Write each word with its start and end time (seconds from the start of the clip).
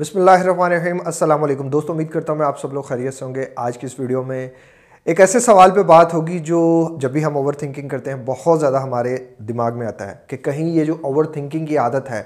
بسم 0.00 0.18
اللہ 0.18 0.30
الرحمن 0.30 0.72
الرحیم، 0.72 0.98
السلام 1.04 1.42
علیکم۔ 1.44 1.68
دوستوں 1.68 1.94
امید 1.94 2.10
کرتا 2.10 2.32
ہوں 2.32 2.38
میں 2.38 2.46
آپ 2.46 2.60
سب 2.60 2.72
لوگ 2.72 2.82
خیریت 2.82 3.14
سے 3.14 3.24
ہوں 3.24 3.34
گے۔ 3.34 3.44
آج 3.56 3.78
کی 3.78 3.86
اس 3.86 3.98
ویڈیو 4.00 4.22
میں 4.22 4.48
ایک 5.04 5.20
ایسے 5.20 5.40
سوال 5.40 5.70
پہ 5.70 5.82
بات 5.82 6.14
ہوگی 6.14 6.38
جو 6.38 6.88
جب 7.00 7.10
بھی 7.10 7.24
ہم 7.24 7.36
اوور 7.36 7.52
تھنکنگ 7.52 7.88
کرتے 7.88 8.10
ہیں، 8.10 8.22
بہت 8.26 8.60
زیادہ 8.60 8.80
ہمارے 8.80 9.16
دماغ 9.38 9.78
میں 9.78 9.86
آتا 9.86 10.10
ہے 10.10 10.14
کہ 10.26 10.36
کہیں 10.36 10.66
یہ 10.68 10.84
جو 10.84 10.94
اوور 11.00 11.24
تھنکنگ 11.24 11.66
کی 11.66 11.78
عادت 11.78 12.10
ہے 12.10 12.22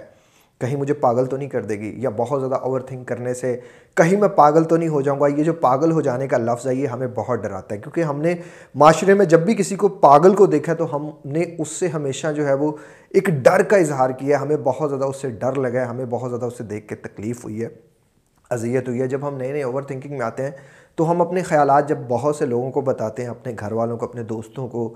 کہیں 0.64 0.76
مجھے 0.76 0.94
پاگل 0.94 1.26
تو 1.26 1.36
نہیں 1.36 1.48
کر 1.48 1.64
دے 1.64 1.78
گی 1.78 1.92
یا 1.96 2.10
بہت 2.16 2.40
زیادہ 2.40 2.54
اوور 2.54 2.80
تھنک 2.80 3.08
کرنے 3.08 3.34
سے 3.34 3.56
کہیں 3.94 4.16
میں 4.20 4.28
پاگل 4.28 4.64
تو 4.64 4.76
نہیں 4.76 4.88
ہو 4.88 5.00
جاؤں 5.00 5.20
گا، 5.20 5.26
یہ 5.26 5.44
جو 5.44 5.52
پاگل 5.52 5.92
ہو 5.92 6.00
جانے 6.00 6.26
کا 6.28 6.38
لفظ 6.38 6.66
ہے، 6.66 6.74
یہ 6.74 6.86
ہمیں 6.86 7.06
بہت 7.14 7.42
ڈراتا 7.42 7.74
ہے۔ 7.74 7.80
کیونکہ 7.80 8.02
ہم 8.02 8.20
نے 8.20 8.34
معاشرے 8.74 9.14
میں 9.14 9.26
جب 9.26 9.40
بھی 9.40 9.54
کسی 9.54 9.76
کو 9.76 9.88
پاگل 9.88 10.34
کو 10.34 10.46
دیکھا 10.46 10.74
تو 10.74 10.94
ہم 10.96 11.10
نے 11.24 11.44
اس 11.58 11.68
سے 11.70 11.88
ہمیشہ 11.88 12.32
جو 12.32 12.46
ہے 12.48 12.54
وہ 12.54 12.72
ایک 13.10 13.28
ڈر 13.42 13.62
کا 13.62 13.76
اظہار 13.76 14.10
کیا 14.10 14.40
ہمیں 14.42 14.56
بہت 14.64 14.90
زیادہ 14.90 15.04
اس 15.04 15.20
سے 15.22 15.30
ڈر 15.30 15.54
لگا 15.54 15.80
ہے، 15.80 15.84
ہمیں 15.84 16.04
بہت 16.10 16.30
زیادہ 16.30 16.44
اس 16.44 16.58
سے 16.58 16.64
دیکھ 16.64 16.88
کے 16.88 16.94
تکلیف 16.94 17.44
ہوئی 17.44 17.62
ہے، 17.62 17.68
اذیت 18.50 18.88
ہوئی 18.88 19.00
ہے۔ 19.00 19.06
جب 19.06 19.28
ہم 19.28 19.36
نئے 19.36 19.52
نئے 19.52 19.62
اوور 19.62 19.82
تھنکنگ 19.82 20.12
میں 20.12 20.26
آتے 20.26 20.42
ہیں 20.42 20.50
تو 20.96 21.10
ہم 21.10 21.20
اپنے 21.20 21.42
خیالات 21.42 21.88
جب 21.88 21.98
بہت 22.08 22.36
سے 22.36 22.46
لوگوں 22.46 22.70
کو 22.70 22.80
بتاتے 22.80 23.22
ہیں، 23.22 23.30
اپنے 23.30 23.52
گھر 23.60 23.72
والوں 23.72 23.96
کو، 23.96 24.06
اپنے 24.06 24.22
دوستوں 24.22 24.68
کو 24.68 24.92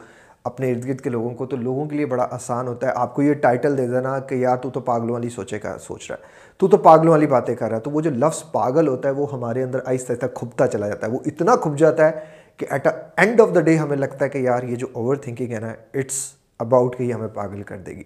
اپنے 0.49 0.71
ارد 0.71 0.89
گرد 0.89 1.01
کے 1.01 1.11
لوگوں 1.11 1.31
کو، 1.31 1.47
تو 1.47 1.57
لوگوں 1.57 1.87
کے 1.87 1.97
لیے 1.97 2.07
بڑا 2.07 2.29
آسان 2.31 2.69
ہوتا 2.69 2.87
ہے۔ 2.87 2.93
آپ 2.95 3.15
کو 3.15 3.23
یہ 3.23 3.35
ٹائٹل 3.35 3.79
دے 3.79 3.87
دینا 3.87 4.19
کہ 4.19 4.35
یار 4.35 4.57
تو 4.57 4.71
تو 4.71 4.81
پاگلوں 4.81 5.15
والی 5.15 5.29
سوچے 5.29 5.59
کا 5.59 5.79
سوچ 5.79 6.11
رہا 6.11 6.19
ہے۔ 6.19 6.29
تو 6.57 6.69
تو 6.69 6.77
پاگلوں 6.77 7.11
والی 7.11 7.27
باتیں 7.27 7.55
کر 7.55 7.69
رہا 7.69 7.77
ہے۔ 7.77 7.83
تو 7.83 7.91
وہ 7.91 8.01
جو 8.01 8.11
لفظ 8.11 8.53
پاگل 8.53 8.89
ہوتا 8.89 9.09
ہے، 9.09 9.15
وہ 9.15 9.33
ہمارے 9.33 9.63
اندر 9.63 9.79
آہستہ 9.85 10.13
آہستہ 10.13 10.27
کھبتا 10.35 10.67
چلا 10.67 10.89
جاتا 10.89 11.07
ہے۔ 11.07 11.13
وہ 11.13 11.19
اتنا 11.27 11.57
کھب 11.57 11.79
جاتا 11.79 12.07
ہے 12.07 12.11
کہ 12.57 12.67
at 12.71 12.87
a 12.87 12.93
end 13.17 13.41
of 13.41 13.49
the 13.55 13.61
day 13.61 13.77
ہمیں 13.77 13.97
لگتا 13.97 14.25
ہے 14.25 14.31
کہ 14.31 14.39
یار 14.39 14.63
یہ 14.63 14.77
جو 14.77 14.87
اوور 14.93 15.17
تھنکنگ 15.17 15.53
ہے 15.53 15.61
نا 15.61 15.73
اٹس 15.95 16.15
اباؤٹ 16.59 16.97
کہ 16.97 17.03
یہ 17.03 17.13
ہمیں 17.13 17.29
پاگل 17.29 17.63
کر 17.63 17.77
دے 17.77 17.93
گی۔ 17.93 18.03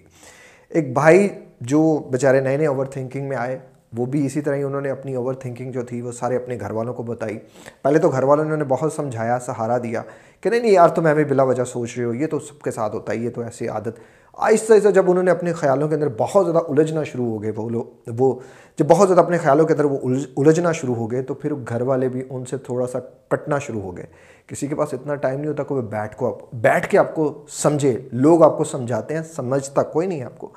ایک 0.69 0.93
بھائی 0.93 1.29
جو 1.61 2.09
بیچارے 2.11 2.41
نئے 2.41 2.57
نئے 2.57 2.67
اوور 2.67 2.87
تھنکنگ 2.87 3.29
میں 3.29 3.37
آئے 3.37 3.59
وہ 3.97 4.07
بھی 4.07 4.27
اسی 4.27 4.41
طرح 4.41 4.55
ہی 4.55 4.63
انہوں 4.63 4.81
نے 4.81 4.91
اپنی 4.91 5.15
اوور 5.15 5.35
تھنکنگ 5.35 5.73
جو 5.73 5.83
تھی 5.83 6.03
وہ 6.03 6.13
سارے 6.13 6.37
اپنے 6.37 6.57
گھر 6.61 6.71
والوں 6.71 6.95
کو 6.95 7.03
بتائی۔ 7.03 7.39
پہلے 7.83 7.99
تو 7.99 8.09
گھر 8.09 8.23
والوں 8.23 8.57
نے 8.57 8.65
بہت 8.69 8.93
سمجھایا، 8.93 9.39
سہارا 9.39 9.79
دیا 9.79 10.03
کہ 10.41 10.51
نہیں 10.51 10.61
نہیں 10.61 10.73
یار 10.73 10.89
تو 10.89 11.03
میں 11.03 11.15
بلا 11.15 11.43
وجہ 11.43 11.65
سوچ 11.65 11.97
رہی 11.97 12.05
ہوں، 12.05 12.15
یہ 12.15 12.27
تو 12.27 12.39
سب 12.39 12.63
کے 12.63 12.71
ساتھ 12.71 12.95
ہوتا 12.95 13.13
ہے، 13.13 13.19
یہ 13.19 13.31
تو 13.31 13.41
ایسی 13.41 13.69
عادت۔ 13.69 14.01
آہستہ 14.33 14.73
آہستہ 14.73 14.89
جب 14.89 15.11
انہوں 15.11 15.25
نے 15.25 15.31
اپنے 15.31 15.53
خیالوں 15.53 15.89
کے 15.89 15.95
اندر 15.95 16.09
بہت 16.19 16.47
زیادہ 16.47 16.65
الجھنا 16.69 17.03
شروع 17.03 17.27
ہو 17.27 17.43
گئے، 17.43 17.53
وہ 17.57 17.71
لوگ، 17.71 18.11
وہ 18.19 18.41
جب 18.79 18.87
بہت 18.87 19.09
زیادہ 19.09 19.21
اپنے 19.21 19.39
خیالوں 19.39 19.67
کے 19.67 19.73
اندر 19.73 19.85
وہ 19.85 19.99
الجھنا 20.37 20.73
شروع 20.73 20.95
ہو 20.95 21.11
گئے 21.11 21.23
تو 21.23 21.35
پھر 21.35 21.53
گھر 21.69 21.83
والے 21.83 22.09
بھی 22.09 22.23
ان 22.31 22.45
سے 22.45 22.57
تھوڑا 22.57 22.87
سا 22.87 22.99
کٹنا 23.29 23.59
شروع 23.59 23.81
ہو 23.81 23.97
گئے۔ 23.97 24.07
کسی 24.47 24.67
کے 24.67 24.75
پاس 24.75 24.95
اتنا 24.95 25.15
ٹائم 25.15 25.39
نہیں 25.41 25.49
ہوتا 25.49 25.63
کہ 25.63 25.75
وہ 25.75 25.83
بیٹھ 25.83 26.17
کو 26.17 26.39
بیٹھ 26.53 26.89
کے 26.89 26.99
آپ 26.99 27.15
کو 27.15 27.45
سمجھے، 27.49 27.99
لوگ 28.13 28.43
آپ 28.43 28.59
کو 28.59 28.65
سمجھاتے 28.65 29.15
ہیں، 29.15 29.23
سمجھتا 29.37 29.83
کوئی 29.83 30.07
نہیں 30.07 30.23
آپ 30.23 30.39
کو۔ 30.39 30.49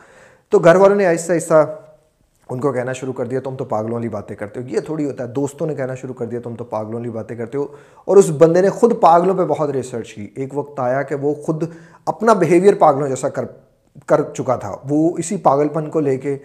تو 0.50 0.60
گھر 0.60 0.76
والوں 0.76 0.96
نے 0.96 1.06
آہستہ 1.06 1.32
آہستہ 1.32 1.80
ان 2.50 2.60
کو 2.60 2.72
کہنا 2.72 2.94
شروع 2.94 3.14
کر 3.14 3.26
دیا، 3.26 3.40
تم 3.40 3.56
تو 3.56 3.66
پاگلوں 3.66 3.94
والی 3.94 4.10
باتیں 4.10 4.36
کرتے 4.36 4.62
ہو۔ 4.62 4.68
یہ 4.68 4.80
تھوڑی 4.80 5.06
ہوتا 5.06 5.24
ہے، 5.24 5.30
دوستوں 5.30 5.68
نے 5.68 5.76
کہنا 5.76 5.96
شروع 5.96 6.14
کر 6.14 6.26
دیا، 6.26 6.40
تم 6.44 6.56
تو 6.56 6.64
پاگلوں 6.64 6.94
والی 6.94 7.10
باتیں 7.10 7.36
کرتے 7.36 7.58
ہو۔ 7.58 7.66
اور 8.06 8.18
اس 8.18 8.30
بندے 8.30 8.62
نے 8.62 8.70
خود 8.70 9.02
پاگلوں 9.02 9.36
پہ 9.36 9.46
بہت 9.46 9.70
ریسرچ 9.70 10.14
کی۔ 10.14 10.28
ایک 10.36 10.58
وقت 10.58 10.80
آیا 10.80 11.02
کہ 11.02 11.16
وہ 11.16 11.34
خود 11.34 11.64
اپنا 12.06 12.34
بیہیویئر 12.34 12.74
پاگلوں 12.74 13.10
جیسا 13.10 13.30
کر 13.30 13.46
کر 14.06 14.22
چکا 14.34 14.56
تھا۔ 14.56 14.76
وہ 14.90 15.18
اسی 15.18 15.38
پاگل 15.38 15.68
پن 15.68 15.90
کو 15.90 16.00
لے 16.00 16.18
کے 16.18 16.38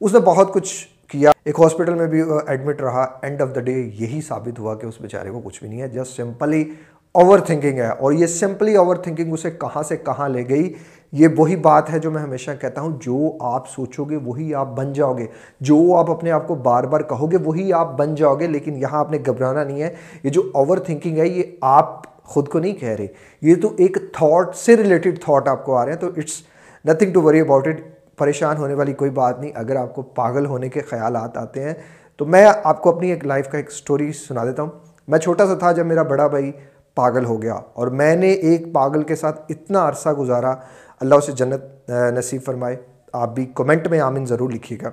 اس 0.00 0.12
نے 0.12 0.18
بہت 0.18 0.52
کچھ 0.52 0.88
کیا۔ 1.08 1.30
ایک 1.44 1.60
ہاسپٹل 1.60 1.94
میں 1.94 2.06
بھی 2.06 2.22
ایڈمٹ 2.46 2.80
رہا۔ 2.80 3.18
اینڈ 3.22 3.42
آف 3.42 3.48
دا 3.54 3.60
ڈے 3.60 3.72
یہی 3.72 4.20
ثابت 4.28 4.58
ہوا 4.58 4.74
کہ 4.74 4.86
اس 4.86 4.94
بیچارے 5.00 5.30
کو 5.30 5.40
کچھ 5.44 5.60
بھی 5.60 5.68
نہیں 5.68 5.80
ہے۔ 5.80 5.88
جسٹ 5.88 6.16
سمپلی 6.16 6.70
اوور 7.12 7.38
تھنکنگ 7.38 7.78
ہے۔ 7.78 7.88
اور 7.88 8.12
یہ 8.12 8.26
سمپلی 8.26 8.74
اوور 8.74 8.96
تھنکنگ 8.96 9.32
اسے 9.32 9.50
کہاں 9.50 9.82
سے 9.82 9.96
کہاں 9.96 10.28
لے 10.28 10.48
گئی؟ 10.48 10.72
یہ 11.12 11.28
وہی 11.36 11.56
بات 11.56 11.92
ہے 11.92 11.98
جو 11.98 12.10
میں 12.10 12.22
ہمیشہ 12.22 12.50
کہتا 12.60 12.80
ہوں، 12.80 12.98
جو 13.00 13.36
آپ 13.40 13.68
سوچو 13.68 14.04
گے 14.04 14.16
وہی 14.16 14.54
آپ 14.54 14.66
بن 14.66 14.92
جاؤ 14.92 15.18
گے۔ 15.18 15.26
جو 15.60 15.96
آپ 15.96 16.10
اپنے 16.10 16.30
آپ 16.30 16.48
کو 16.48 16.54
بار 16.54 16.84
بار 16.84 17.00
کہو 17.00 17.30
گے 17.30 17.36
وہی 17.44 17.72
آپ 17.72 17.98
بن 17.98 18.14
جاؤ 18.14 18.34
گے، 18.34 18.46
لیکن 18.46 18.76
یہاں 18.76 19.00
آپ 19.00 19.10
نے 19.10 19.18
گھبرانا 19.26 19.64
نہیں 19.64 19.82
ہے۔ 19.82 19.94
یہ 20.22 20.30
جو 20.30 20.42
اوور 20.54 20.78
تھنکنگ 20.78 21.18
ہے، 21.18 21.28
یہ 21.28 21.42
آپ 21.60 22.18
خود 22.24 22.48
کو 22.48 22.58
نہیں 22.58 22.72
کہہ 22.72 22.88
رہے۔ 22.88 23.06
یہ 23.42 23.54
تو 23.54 23.74
ایک 23.78 23.98
تھاٹ 24.12 24.56
سے 24.56 24.76
ریلیٹڈ 24.76 25.18
تھاٹ 25.24 25.48
آپ 25.48 25.64
کو 25.64 25.76
آ 25.76 25.84
رہے 25.84 25.92
ہیں، 25.92 25.98
تو 25.98 26.06
it's 26.16 26.42
nothing 26.84 27.12
to 27.12 27.22
worry 27.22 27.40
about 27.40 27.66
it 27.66 27.80
پریشان 28.18 28.56
ہونے 28.56 28.74
والی 28.74 28.92
کوئی 28.92 29.10
بات 29.10 29.40
نہیں۔ 29.40 29.50
اگر 29.54 29.76
آپ 29.76 29.94
کو 29.94 30.02
پاگل 30.02 30.46
ہونے 30.46 30.68
کے 30.68 30.80
خیالات 30.80 31.38
آتے 31.38 31.62
ہیں، 31.62 31.74
تو 32.16 32.24
میں 32.24 32.46
آپ 32.64 32.82
کو 32.82 32.96
اپنی 32.96 33.10
ایک 33.10 33.26
لائف 33.26 33.48
کا 33.48 33.58
ایک 33.58 33.72
سٹوری 33.72 34.12
سنا 34.12 34.44
دیتا 34.44 34.62
ہوں۔ 34.62 34.70
میں 35.08 35.18
چھوٹا 35.18 35.46
سا 35.46 35.54
تھا 35.54 35.72
جب 35.72 35.86
میرا 35.86 36.02
بڑا 36.02 36.26
بھائی 36.26 36.52
پاگل 36.98 37.24
ہو 37.24 37.42
گیا۔ 37.42 37.54
اور 37.72 37.86
میں 37.86 38.16
نے 38.16 38.30
ایک 38.30 38.72
پاگل 38.72 39.02
کے 39.02 39.16
ساتھ 39.16 39.40
اتنا 39.48 39.88
عرصہ 39.88 40.08
گزارا، 40.08 40.54
اللہ 41.00 41.14
اسے 41.14 41.32
جنت 41.32 41.90
نصیب 41.90 42.42
فرمائے۔ 42.44 42.76
آپ 43.12 43.34
بھی 43.34 43.44
کومنٹ 43.46 43.88
میں 43.88 44.00
آمین 44.00 44.26
ضرور 44.26 44.50
لکھیے 44.50 44.78
گا۔ 44.82 44.90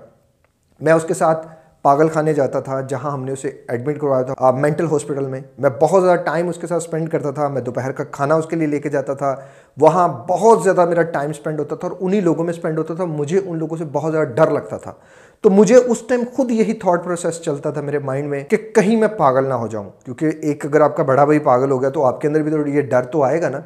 میں 0.80 0.94
اس 0.94 1.04
کے 1.04 1.14
ساتھ 1.14 1.48
پاگل 1.82 2.08
خانے 2.08 2.34
جاتا 2.34 2.60
تھا، 2.60 2.82
جہاں 2.82 3.12
ہم 3.12 3.24
نے 3.24 3.32
اسے 3.32 3.52
ایڈمٹ 3.68 4.02
کروایا 4.02 4.24
تھا۔ 4.24 4.52
مینٹل 4.52 4.86
ہاسپٹل 4.86 5.26
میں 5.26 5.42
میں 5.58 5.70
بہت 5.82 6.04
زیادہ 6.04 6.20
ٹائم 6.20 6.50
اس 6.50 6.58
کے 6.58 6.68
ساتھ 6.68 6.84
اسپینڈ 6.84 7.10
کرتا 7.10 7.32
تھا۔ 7.32 7.48
میں 7.48 7.62
دوپہر 7.62 7.92
کا 7.92 8.04
کھانا 8.04 8.36
اس 8.36 8.46
کے 8.46 8.56
لیے 8.56 8.68
لے 8.68 8.80
کے 8.80 8.90
جاتا 8.90 9.14
تھا۔ 9.14 9.36
وہاں 9.82 10.08
بہت 10.08 10.64
زیادہ 10.64 10.86
میرا 10.86 11.02
ٹائم 11.02 11.30
اسپینڈ 11.30 11.60
ہوتا 11.60 11.76
تھا 11.76 11.88
اور 11.88 11.98
انہی 12.00 12.20
لوگوں 12.20 12.44
میں 12.44 12.54
اسپینڈ 12.54 12.78
ہوتا 12.78 12.96
تھا۔ 12.96 13.06
مجھے 13.06 13.40
ان 13.46 13.58
لوگوں 13.58 13.78
سے 13.78 13.86
بہت 13.92 14.12
زیادہ 14.12 14.28
ڈر 14.28 14.52
لگتا 14.52 14.78
تھا۔ 14.78 14.94
تو 15.46 15.50
مجھے 15.50 15.76
اس 15.76 16.02
ٹائم 16.08 16.22
خود 16.34 16.52
یہی 16.52 16.74
تھاٹ 16.74 17.04
پروسیس 17.04 17.42
چلتا 17.42 17.72
تھا 17.72 17.82
میرے 17.82 18.00
مائنڈ 18.00 18.30
میں 18.30 18.44
کہ 18.44 18.58
کہیں 18.58 19.00
میں 19.00 19.08
پاگل 19.08 19.48
نہ 19.48 19.54
ہو 19.54 19.68
جاؤں۔ 19.68 19.90
کیونکہ 20.06 20.32
ایک 20.42 20.66
اگر 20.66 20.82
آپ 20.82 20.98
کا 20.98 21.04
بڑا 21.04 21.26
بھائی 21.26 21.40
پاگل 21.40 21.72
ہو 21.72 21.82
گیا 21.82 21.90
تو 21.90 22.06
آپ 22.06 22.22
کے 22.22 22.28
اندر 22.28 22.42
بھی 22.42 22.52
تو 22.52 22.68
یہ 22.68 22.82
ڈر 22.82 23.04
تو 23.04 23.24
آئے 23.24 23.42
گا 23.42 23.50
نا۔ 23.50 23.60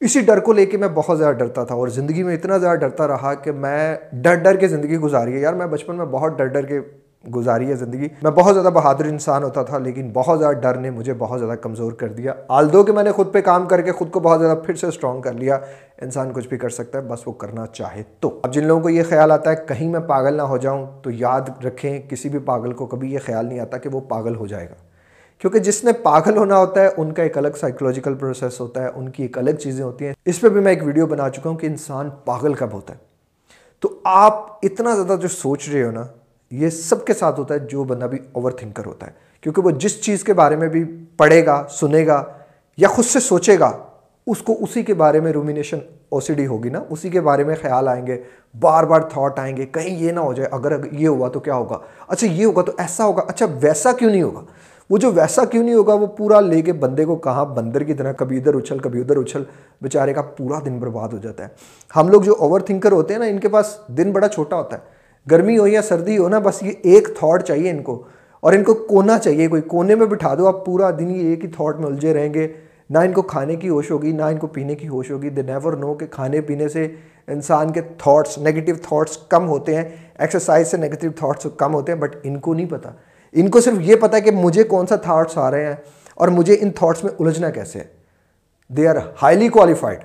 اسی 0.00 0.20
ڈر 0.20 0.40
کو 0.40 0.52
لے 0.52 0.66
کے 0.66 0.76
میں 0.76 0.88
بہت 0.94 1.18
زیادہ 1.18 1.34
ڈرتا 1.34 1.64
تھا 1.64 1.74
اور 1.74 1.88
زندگی 1.88 2.22
میں 2.22 2.34
اتنا 2.34 2.58
زیادہ 2.58 2.78
ڈرتا 2.78 3.08
رہا 3.08 3.34
کہ 3.34 3.52
میں 3.52 3.96
ڈر 4.12 4.34
ڈر 4.34 4.56
کے 4.56 4.68
زندگی 4.68 4.96
گزاری 4.96 5.34
ہے۔ 5.34 5.38
یار 5.38 5.54
میں 5.54 5.66
بچپن 5.66 5.96
میں 5.96 6.06
بہت 6.06 6.38
ڈر 6.38 6.46
ڈر 6.46 6.62
کے 6.62 6.80
گزاری 7.28 7.70
ہے 7.70 7.74
زندگی۔ 7.74 8.08
میں 8.22 8.30
بہت 8.30 8.54
زیادہ 8.54 8.68
بہادر 8.68 9.04
انسان 9.04 9.44
ہوتا 9.44 9.62
تھا، 9.62 9.78
لیکن 9.78 10.10
بہت 10.12 10.38
زیادہ 10.38 10.54
ڈر 10.54 10.74
نے 10.74 10.90
مجھے 10.90 11.14
بہت 11.14 11.40
زیادہ 11.40 11.58
کمزور 11.58 11.92
کر 11.92 12.08
دیا۔ 12.08 12.34
آل 12.48 12.72
دو 12.72 12.82
کہ 12.82 12.92
میں 12.92 13.02
نے 13.02 13.12
خود 13.12 13.32
پہ 13.32 13.40
کام 13.40 13.66
کر 13.66 13.80
کے 13.80 13.92
خود 13.92 14.10
کو 14.10 14.20
بہت 14.20 14.40
زیادہ 14.40 14.58
پھر 14.58 14.74
سے 14.74 14.86
اسٹرانگ 14.86 15.20
کر 15.20 15.32
لیا، 15.32 15.58
انسان 16.02 16.32
کچھ 16.32 16.48
بھی 16.48 16.58
کر 16.58 16.68
سکتا 16.68 16.98
ہے، 16.98 17.02
بس 17.02 17.20
وہ 17.26 17.32
کرنا 17.32 17.66
چاہے 17.66 18.02
تو۔ 18.20 18.40
اب 18.42 18.52
جن 18.52 18.66
لوگوں 18.66 18.82
کو 18.82 18.90
یہ 18.90 19.02
خیال 19.08 19.30
آتا 19.30 19.50
ہے، 19.50 19.56
کہیں 19.68 19.88
میں 19.88 20.00
پاگل 20.00 20.34
نہ 20.34 20.42
ہو 20.42 20.56
جاؤں، 20.56 20.86
تو 21.02 21.10
یاد 21.10 21.64
رکھیں، 21.64 21.98
کسی 22.10 22.28
بھی 22.28 22.38
پاگل 22.38 22.72
کو 22.72 22.86
کبھی 22.86 23.12
یہ 23.12 23.18
خیال 23.26 23.46
نہیں 23.46 23.60
آتا 23.60 23.78
کہ 23.78 23.88
وہ 23.88 24.00
پاگل 24.00 24.36
ہو 24.36 24.46
جائے 24.46 24.66
گا۔ 24.66 24.74
کیونکہ 25.38 25.58
جس 25.58 25.84
نے 25.84 25.92
پاگل 25.92 26.36
ہونا 26.36 26.58
ہوتا 26.58 26.80
ہے، 26.80 26.88
ان 26.96 27.12
کا 27.12 27.22
ایک 27.22 27.38
الگ 27.38 27.48
سائیکولوجیکل 27.60 28.14
پروسیس 28.14 28.60
ہوتا 28.60 28.82
ہے، 28.82 28.88
ان 28.94 29.08
کی 29.08 29.22
ایک 29.22 29.38
الگ 29.38 29.50
چیزیں 29.50 29.84
ہوتی 29.84 30.06
ہیں۔ 30.06 30.12
اس 30.24 30.40
پہ 30.40 30.48
بھی 30.48 30.60
میں 30.60 30.72
ایک 30.72 30.86
ویڈیو 30.86 31.06
بنا 31.06 31.30
چکا 31.30 31.50
ہوں 31.50 31.56
کہ 31.56 31.66
انسان 31.66 32.10
پاگل 32.24 32.54
کب 32.54 32.68
ہوتا 32.72 32.92
ہے۔ 32.92 32.98
تو 33.80 33.88
آپ 34.04 34.46
اتنا 34.62 34.94
زیادہ 34.94 35.20
جو 35.20 35.28
سوچ 35.28 35.68
رہے 35.68 35.84
ہو 35.84 35.90
نا 35.90 36.02
یہ 36.50 36.68
سب 36.68 37.04
کے 37.04 37.14
ساتھ 37.14 37.40
ہوتا 37.40 37.54
ہے 37.54 37.58
جو 37.58 37.84
بندہ 37.84 38.04
بھی 38.04 38.18
اوور 38.32 38.50
تھنکر 38.50 38.86
ہوتا 38.86 39.06
ہے۔ 39.06 39.12
کیونکہ 39.40 39.62
وہ 39.62 39.70
جس 39.70 40.02
چیز 40.02 40.24
کے 40.24 40.32
بارے 40.32 40.56
میں 40.56 40.68
بھی 40.68 40.84
پڑھے 41.16 41.46
گا، 41.46 41.64
سنے 41.70 42.06
گا 42.06 42.24
یا 42.76 42.88
خود 42.88 43.04
سے 43.04 43.20
سوچے 43.20 43.58
گا، 43.58 43.72
اس 44.26 44.42
کو 44.42 44.54
اسی 44.60 44.82
کے 44.82 44.94
بارے 44.94 45.20
میں 45.20 45.32
رومینیشن 45.32 45.78
او 46.08 46.20
سی 46.20 46.34
ڈی 46.34 46.46
ہوگی 46.46 46.68
نا۔ 46.68 46.80
اسی 46.90 47.08
کے 47.08 47.20
بارے 47.20 47.44
میں 47.44 47.54
خیال 47.62 47.88
آئیں 47.88 48.06
گے، 48.06 48.22
بار 48.60 48.84
بار 48.84 49.00
تھاٹ 49.00 49.38
آئیں 49.38 49.56
گے، 49.56 49.66
کہیں 49.66 49.98
یہ 49.98 50.12
نہ 50.12 50.20
ہو 50.20 50.32
جائے، 50.32 50.48
اگر 50.52 50.72
یہ 50.92 51.08
ہوا 51.08 51.28
تو 51.28 51.40
کیا 51.40 51.54
ہوگا؟ 51.54 51.78
اچھا 52.08 52.26
یہ 52.26 52.46
ہوگا 52.46 52.62
تو 52.62 52.72
ایسا 52.78 53.04
ہوگا۔ 53.04 53.22
اچھا 53.28 53.46
ویسا 53.60 53.92
کیوں 53.92 54.10
نہیں 54.10 54.22
ہوگا؟ 54.22 54.40
وہ 54.90 54.98
جو 54.98 55.12
ویسا 55.12 55.44
کیوں 55.44 55.64
نہیں 55.64 55.74
ہوگا، 55.74 55.94
وہ 55.94 56.06
پورا 56.06 56.40
لے 56.40 56.62
کے 56.62 56.72
بندے 56.72 57.04
کو 57.04 57.16
کہاں 57.16 57.44
بندر 57.44 57.82
کی 57.82 57.94
طرح، 57.94 58.12
کبھی 58.12 58.36
ادھر 58.36 58.54
اچھل، 58.54 58.78
کبھی 58.78 59.00
ادھر 59.00 59.16
اچھل، 59.16 59.42
بیچارے 59.82 60.12
کا 60.12 60.22
پورا 60.22 60.58
دن 60.64 60.78
برباد 60.78 61.08
ہو 61.08 61.18
جاتا 61.18 61.42
ہے۔ 61.42 61.48
ہم 61.96 62.08
لوگ 62.08 62.22
جو 62.22 62.34
اوور 62.38 62.60
تھنکر 62.60 62.92
ہوتے 62.92 63.14
ہیں 63.14 63.20
نا، 63.20 63.26
ان 63.26 63.38
کے 63.38 63.48
پاس 63.48 63.78
دن 63.88 64.12
بڑا 64.12 64.28
چھوٹا 64.28 64.56
ہوتا 64.56 64.76
ہے۔ 64.76 65.03
گرمی 65.30 65.58
ہو 65.58 65.66
یا 65.66 65.82
سردی 65.82 66.18
ہو 66.18 66.28
نا، 66.28 66.38
بس 66.38 66.62
یہ 66.62 66.72
ایک 66.82 67.08
تھاٹ 67.18 67.44
چاہیے 67.44 67.70
ان 67.70 67.82
کو۔ 67.82 68.02
اور 68.40 68.52
ان 68.52 68.64
کو 68.64 68.74
کونا 68.74 69.18
چاہیے، 69.18 69.48
کوئی 69.48 69.62
کونے 69.62 69.94
میں 69.94 70.06
بٹھا 70.06 70.34
دو۔ 70.34 70.46
آپ 70.46 70.66
پورا 70.66 70.90
دن 70.90 71.10
یہ 71.10 71.28
ایک 71.28 71.44
ہی 71.44 71.50
تھاٹ 71.50 71.76
میں 71.76 71.86
الجھے 71.86 72.14
رہیں 72.14 72.34
گے۔ 72.34 72.48
نہ 72.90 72.98
ان 72.98 73.12
کو 73.12 73.22
کھانے 73.22 73.56
کی 73.56 73.68
ہوش 73.68 73.90
ہوگی، 73.90 74.12
نہ 74.12 74.22
ان 74.22 74.36
کو 74.36 74.46
پینے 74.46 74.74
کی 74.74 74.88
ہوش 74.88 75.10
ہوگی۔ 75.10 75.28
دے 75.28 75.42
نیور 75.42 75.72
نو 75.72 75.94
کہ 75.94 76.06
کھانے 76.06 76.40
پینے 76.40 76.68
سے 76.68 76.88
انسان 77.26 77.72
کے 77.72 77.80
تھاٹس 77.80 78.38
نگیٹیو 78.38 78.74
تھاٹس 78.82 79.16
کم 79.16 79.48
ہوتے 79.48 79.76
ہیں۔ 79.76 79.84
ایکسرسائز 80.18 80.68
سے 80.68 80.76
نگیٹیو 80.76 81.10
تھاٹس 81.16 81.46
کم 81.56 81.74
ہوتے 81.74 81.92
ہیں 81.92 81.98
بٹ 81.98 82.16
ان 82.22 82.38
کو 82.38 82.54
نہیں 82.54 82.66
پتہ 82.66 82.88
ان 83.32 83.50
کو 83.50 83.60
صرف 83.60 83.74
یہ 83.80 83.96
پتہ 83.96 84.16
ہے 84.16 84.20
کہ 84.20 84.30
مجھے 84.30 84.62
کون 84.62 84.86
سا 84.86 84.96
تھاٹس 84.96 85.38
آ 85.38 85.50
رہے 85.50 85.66
ہیں 85.66 85.74
اور 86.14 86.28
مجھے 86.28 86.56
ان 86.60 86.70
تھاٹس 86.70 87.04
میں 87.04 87.12
الجھنا 87.18 87.50
کیسے 87.50 87.78
ہے۔ 87.78 87.84
دے 88.68 88.88
آر 88.88 88.96
ہائیلی 89.22 89.48
کوالیفائڈ 89.48 89.98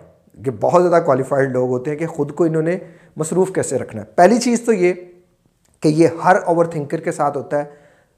کہ 0.46 0.52
بہت 0.60 0.84
زیادہ 0.84 1.04
کوالیفائڈ 1.04 1.52
لوگ 1.52 1.70
ہوتے 1.70 1.92
ہیں 1.92 1.98
کہ 1.98 2.06
خود 2.06 2.32
کو 2.32 2.44
انہوں 2.44 2.62
نے 2.62 2.78
مصروف 3.18 3.52
کیسے 3.52 3.78
رکھنا 3.78 4.02
ہے۔ 4.02 4.08
پہلی 4.16 4.40
چیز 4.40 4.62
تو 4.62 4.74
یہ 4.74 4.94
کہ 5.80 5.88
یہ 5.88 6.08
ہر 6.24 6.36
اوور 6.46 6.66
تھنکر 6.66 7.00
کے 7.00 7.12
ساتھ 7.12 7.38
ہوتا 7.38 7.60
ہے، 7.60 7.64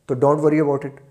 تو 0.05 0.13
ڈونٹ 0.13 0.39
وری 0.39 0.59
اباؤٹ 0.59 0.85
اٹ 0.85 1.01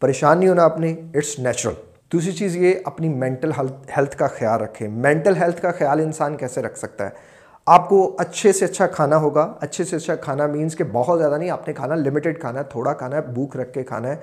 پریشان 0.00 0.38
نہیں 0.38 0.48
ہونا 0.48 0.64
اپنی 0.64 0.94
اٹس 1.14 1.38
نیچرل 1.38 1.74
دوسری 2.12 2.32
چیز 2.32 2.56
یہ، 2.56 2.74
اپنی 2.84 3.08
مینٹل 3.08 3.50
ہیلتھ 3.96 4.16
کا 4.16 4.26
خیال 4.26 4.60
رکھیں۔ 4.60 4.88
مینٹل 4.88 5.36
ہیلتھ 5.36 5.62
کا 5.62 5.70
خیال 5.70 6.00
انسان 6.00 6.36
کیسے 6.36 6.62
رکھ 6.62 6.78
سکتا 6.78 7.04
ہے؟ 7.04 7.10
آپ 7.66 7.88
کو 7.88 8.16
اچھے 8.18 8.52
سے 8.52 8.64
اچھا 8.64 8.86
کھانا 8.86 9.16
ہوگا۔ 9.16 9.52
اچھے 9.60 9.84
سے 9.84 9.96
اچھا 9.96 10.14
کھانا 10.14 10.46
مینس 10.46 10.76
کہ 10.76 10.84
بہت 10.92 11.18
زیادہ 11.18 11.38
نہیں، 11.38 11.50
آپ 11.50 11.68
نے 11.68 11.74
کھانا 11.74 11.94
لمیٹڈ 11.94 12.40
کھانا 12.40 12.58
ہے، 12.58 12.64
تھوڑا 12.64 12.92
کھانا 12.92 13.16
ہے، 13.16 13.22
بھوک 13.22 13.56
رکھ 13.56 13.72
کے 13.72 13.82
کھانا 13.82 14.08
ہے۔ 14.08 14.16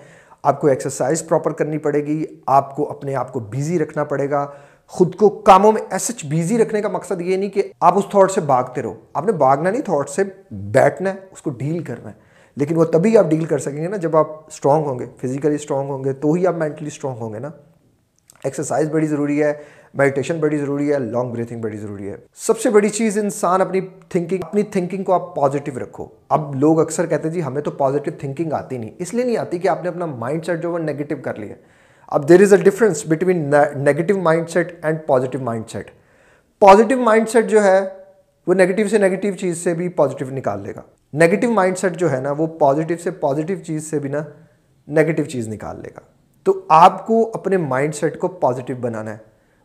آپ 0.43 0.61
کو 0.61 0.67
ایکسرسائز 0.67 1.27
پراپر 1.27 1.51
کرنی 1.51 1.77
پڑے 1.77 2.05
گی، 2.05 2.25
آپ 2.47 2.75
کو 2.75 2.89
اپنے 2.89 3.15
آپ 3.15 3.33
کو 3.33 3.39
بیزی 3.39 3.79
رکھنا 3.79 4.03
پڑے 4.03 4.29
گا۔ 4.29 4.47
خود 4.93 5.15
کو 5.15 5.29
کاموں 5.29 5.71
میں 5.71 5.81
ایسے 5.89 6.13
بیزی 6.27 6.57
رکھنے 6.57 6.81
کا 6.81 6.87
مقصد 6.87 7.21
یہ 7.21 7.37
نہیں 7.37 7.49
کہ 7.49 7.63
آپ 7.79 7.97
اس 7.97 8.03
تھاٹ 8.11 8.31
سے 8.31 8.41
بھاگتے 8.41 8.81
رہو۔ 8.81 8.93
آپ 9.13 9.25
نے 9.25 9.31
بھاگنا 9.31 9.71
نہیں 9.71 9.81
تھاٹ 9.81 10.09
سے 10.09 10.23
بیٹھنا 10.51 11.13
ہے، 11.13 11.19
اس 11.31 11.41
کو 11.41 11.49
ڈیل 11.49 11.83
کرنا 11.83 12.09
ہے۔ 12.09 12.13
لیکن 12.55 12.77
وہ 12.77 12.83
تبھی 12.83 13.17
آپ 13.17 13.25
ڈیل 13.25 13.45
کر 13.45 13.57
سکیں 13.57 13.83
گے 13.83 13.87
نا 13.87 13.97
جب 13.97 14.17
آپ 14.17 14.47
اسٹرانگ 14.47 14.85
ہوں 14.85 14.99
گے 14.99 15.05
فزیکلی 15.17 15.55
اسٹرانگ 15.55 15.89
ہوں 15.89 16.03
گے، 16.03 16.13
تو 16.13 16.33
ہی 16.33 16.47
آپ 16.47 16.55
مینٹلی 16.55 16.87
اسٹرانگ 16.87 17.17
ہوں 17.17 17.33
گے 17.33 17.39
نا۔ 17.39 17.49
ایکسرسائز 18.43 18.89
بڑی 18.89 19.07
ضروری 19.07 19.43
ہے 19.43 19.53
میڈیٹیشن 19.93 20.39
بڑی 20.39 20.57
ضروری 20.57 20.93
ہے 20.93 20.99
لانگ 20.99 21.31
بریتھنگ 21.31 21.61
بڑی 21.61 21.77
ضروری 21.77 22.09
ہے۔ 22.09 22.15
سب 22.35 22.59
سے 22.59 22.69
بڑی 22.69 22.89
چیز 22.89 23.17
انسان 23.17 23.61
اپنی 23.61 23.81
تھنکنگ 24.09 24.39
اپنی 24.43 24.63
تھنکنگ 24.63 25.03
کو 25.03 25.13
آپ 25.13 25.35
پازیٹیو 25.35 25.79
رکھو۔ 25.79 26.07
اب 26.29 26.55
لوگ 26.55 26.79
اکثر 26.79 27.05
کہتے 27.05 27.27
ہیں 27.27 27.35
جی 27.35 27.43
ہمیں 27.43 27.61
تو 27.61 27.71
پازیٹیو 27.71 28.13
تھنکنگ 28.19 28.53
آتی 28.53 28.77
نہیں، 28.77 28.89
اس 28.99 29.13
لیے 29.13 29.25
نہیں 29.25 29.37
آتی 29.37 29.57
کہ 29.57 29.67
آپ 29.67 29.83
نے 29.83 29.89
اپنا 29.89 30.05
مائنڈ 30.05 30.45
سیٹ 30.45 30.61
جو 30.61 30.71
وہ 30.71 30.79
نیگیٹو 30.79 31.15
کر 31.21 31.35
لیا۔ 31.35 31.55
اب 32.11 32.27
there 32.29 32.41
is 32.41 32.53
a 32.53 32.57
difference 32.63 33.05
between 33.07 33.37
negative 33.75 34.17
mindset 34.49 34.71
and 34.85 34.97
positive 35.07 35.41
mindset 35.69 35.91
positive 36.61 36.99
mindset 37.29 37.45
جو 37.49 37.63
ہے، 37.63 37.79
وہ 38.47 38.53
نیگیٹو 38.53 38.87
سے 38.87 38.97
نیگیٹو 38.97 39.31
چیز 39.39 39.63
سے 39.63 39.73
بھی 39.73 39.87
پازیٹیو 39.89 40.27
نکال 40.31 40.63
لے 40.63 40.73
گا. 40.75 40.81
نیگیٹو 41.13 41.51
مائنڈ 41.51 41.77
سیٹ 41.77 41.95
جو 41.97 42.11
ہے 42.11 42.19
نا، 42.21 42.31
وہ 42.37 42.47
پازیٹیو 42.59 42.97
سے 43.03 43.11
پازیٹیو 43.21 43.57
چیز 43.67 43.89
سے 43.89 43.99
بھی 43.99 44.09
نا 44.09 44.23
نیگیٹو 44.87 45.23
چیز 45.23 45.47
نکال 45.49 45.81
لے 45.81 45.89
گا. 45.95 46.01
تو 46.45 46.59
آپ 46.69 47.05
کو 47.07 47.29
اپنے 47.33 47.57
مائنڈ 47.57 47.95
سیٹ 47.95 48.17
کو 48.19 48.27
پازیٹیو 48.27 48.75
بنانا 48.81 49.11
ہے. 49.11 49.17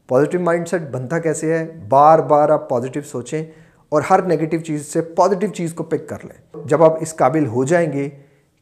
پازیٹیو 0.09 0.41
مائنڈ 0.41 0.69
سیٹ 0.69 0.83
بنتا 0.91 1.19
کیسے 1.19 1.53
ہے؟ 1.53 1.65
بار 1.89 2.19
بار 2.19 2.49
آپ 2.49 2.69
پازیٹیو 2.69 3.03
سوچیں 3.03 3.43
اور 3.89 4.03
ہر 4.11 4.23
نیگیٹو 4.27 4.59
چیز 4.67 4.87
سے 4.87 5.01
پازیٹیو 5.17 5.51
چیز 5.51 5.75
کو 5.75 5.85
پک 5.85 6.09
کر 6.09 6.25
لیں. 6.25 6.65
جب 6.65 6.85
آپ 6.85 7.03
اس 7.03 7.17
قابل 7.17 7.47
ہو 7.47 7.65
جائیں 7.65 7.93
گے 7.93 8.09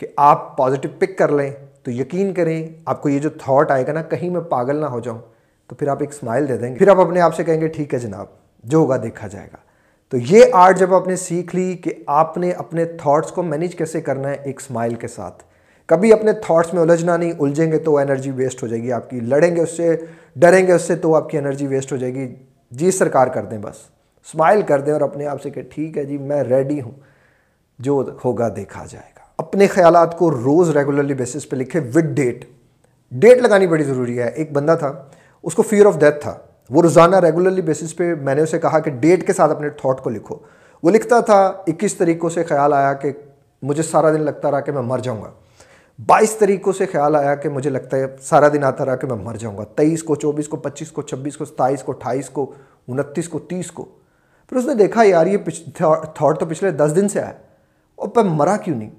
کہ 0.01 0.07
آپ 0.17 0.57
پازیٹیو 0.57 0.91
پک 0.99 1.17
کر 1.19 1.33
لیں 1.33 1.51
تو 1.85 1.91
یقین 1.91 2.35
کریں 2.35 2.69
آپ 2.85 3.03
کو 3.03 3.09
یہ 3.09 3.19
جو 3.19 3.31
تھاٹ 3.31 3.71
آئے 3.71 3.87
گا 3.87 3.93
نا، 3.93 4.03
کہیں 4.03 4.31
میں 4.31 4.41
پاگل 4.41 4.77
نہ 4.77 4.87
ہو 4.87 5.01
جاؤں۔ 5.01 5.19
تو 5.67 5.75
پھر 5.75 5.89
آپ 5.89 5.97
ایک 6.01 6.13
سمائل 6.13 6.49
دے 6.49 6.57
دیں 6.57 6.73
گے۔ 6.73 6.79
پھر 6.79 6.89
آپ 6.89 7.01
اپنے 7.01 7.21
آپ 7.21 7.35
سے 7.35 7.45
کہیں 7.45 7.61
گے، 7.61 7.69
ٹھیک 7.69 7.95
ہے 7.95 7.99
جناب، 7.99 8.27
جو 8.65 8.79
ہوگا 8.79 9.03
دیکھا 9.03 9.29
جائے 9.29 9.47
گا۔ 9.47 9.57
تو 10.09 10.17
یہ 10.17 10.45
آرٹ 10.53 10.79
جب 10.79 10.95
آپ 10.95 11.09
نے 11.09 11.17
سیکھ 11.17 11.57
لی 11.57 11.77
کہ 11.77 11.95
آپ 12.07 12.39
نے 12.39 12.51
اپنے 12.51 12.85
تھاٹس 12.85 13.31
کو 13.31 13.43
مینیج 13.43 13.75
کیسے 13.75 14.01
کرنا 14.01 14.29
ہے 14.29 14.37
ایک 14.45 14.61
سمائل 14.61 14.95
کے 14.95 15.09
ساتھ۔ 15.09 15.43
کبھی 15.87 16.13
اپنے 16.13 16.33
تھاٹس 16.33 16.75
میں 16.75 16.83
الجھنا 16.83 17.17
نہیں، 17.17 17.33
الجھیں 17.39 17.73
گے 17.73 17.79
تو 17.79 17.99
انرجی 17.99 18.31
ویسٹ 18.31 18.63
ہو 18.63 18.69
جائے 18.69 18.83
گی، 18.83 18.93
آپ 18.93 19.11
کی 19.11 19.21
لڑیں 19.21 19.57
گے 19.57 19.61
اس 19.61 19.77
سے، 19.77 19.97
ڈریں 20.37 20.67
گے 20.67 20.73
اس 20.73 20.83
سے 20.83 20.97
تو 20.97 21.15
آپ 21.15 21.31
کی 21.31 21.39
انرجی 21.39 21.67
ویسٹ 21.67 21.93
ہو 21.93 21.97
جائے 21.97 22.15
گی۔ 22.15 22.35
جی 22.71 22.91
سرکار 22.91 23.27
کر 23.27 23.45
دیں 23.45 23.59
بس۔ 23.59 23.77
سمائل 24.33 24.63
کر 24.63 24.81
دیں 24.81 24.93
اور 24.93 25.01
اپنے 25.01 25.27
آپ 25.27 25.43
سے 25.43 25.51
کہ 25.51 25.63
ٹھیک 25.63 25.99
ہے 25.99 26.05
جی 26.05 26.19
میں 26.19 26.43
ریڈی 26.43 26.81
ہوں۔ 26.81 26.93
جو 27.79 28.05
ہوگا 28.25 28.49
دیکھا 28.57 28.85
جائے 28.91 29.11
گا۔ 29.17 29.24
اپنے 29.39 29.67
خیالات 29.67 30.19
کو 30.19 30.31
روز 30.31 30.71
ریگولرلی 30.77 31.15
بیسس 31.15 31.49
پہ 31.49 31.57
لکھے 31.57 31.81
ود 31.95 32.05
ڈیٹ 32.05 32.45
ڈیٹ 33.13 33.39
لگانی 33.39 33.67
بڑی 33.67 33.85
ضروری 33.85 34.19
ہے. 34.19 34.29
ایک 34.29 34.53
بندہ 34.53 34.77
تھا، 34.79 34.93
اس 35.43 35.55
کو 35.55 35.63
فیئر 35.63 35.87
آف 35.87 35.99
ڈیتھ 35.99 36.21
تھا. 36.23 36.39
وہ 36.71 36.83
روزانہ 36.83 37.17
ریگولرلی 37.17 37.63
بیسس 37.63 37.97
پہ 37.97 38.15
میں 38.15 38.35
نے 38.35 38.43
اسے 38.43 38.59
کہا 38.59 38.79
کہ 38.79 38.91
ڈیٹ 38.91 39.27
کے 39.27 39.33
ساتھ 39.33 39.51
اپنے 39.51 39.69
تھاٹ 39.71 40.01
کو 40.01 40.11
لکھو. 40.11 40.39
وہ 40.83 40.91
لکھتا 40.91 41.21
تھا، 41.21 41.53
اکیس 41.67 41.95
طریقوں 41.95 42.31
سے 42.31 42.45
خیال 42.45 42.73
آیا 42.73 42.93
کہ 42.93 43.13
مجھے 43.63 43.83
سارا 43.83 44.13
دن 44.13 44.21
لگتا 44.21 44.51
رہا 44.51 44.61
کہ 44.61 44.73
میں 44.73 44.83
مر 44.83 44.99
جاؤں 44.99 45.23
گا. 45.23 45.31
بائیس 46.07 46.37
طریقوں 46.37 46.73
سے 46.73 46.87
خیال 46.87 47.17
آیا 47.17 47.35
کہ 47.35 47.49
مجھے 47.49 47.71
لگتا 47.71 47.97
ہے 47.97 48.07
سارا 48.21 48.49
دن 48.49 48.65
آتا 48.65 48.85
رہا 48.85 48.97
کہ 48.97 49.07
میں 49.07 49.17
مر 49.17 49.35
جاؤں 49.35 49.59
گا. 49.59 49.65
تیئیس 49.65 50.03
کو، 50.03 50.15
چوبیس 50.15 50.49
کو، 50.49 50.57
پچیس 50.57 50.91
کو، 50.91 51.03
چھبیس 51.03 51.37
کو، 51.37 51.45
ستائیس 51.45 51.83
کو، 51.83 51.93
اٹھائیس 51.93 52.31
کو، 52.31 52.53
انتیس 52.89 53.29
کو، 53.29 53.39
تیس 53.39 53.71
کو. 53.71 53.85
پھر 54.49 54.57
اس 54.57 54.67
نے 54.67 54.75
دیکھا، 54.75 55.03
یار، 55.03 55.27
یہ 55.27 55.37
تھاٹ 56.15 56.41
تو 56.41 56.47
پچھلے 56.47 56.71
دس 56.71 56.93
دن 56.97 57.09
سے 57.09 57.21
آیا 57.21 57.33
اور 57.95 58.09
پہ 58.09 58.21
مرا 58.21 58.57
کیوں 58.57 58.77
نہیں؟ 58.77 58.91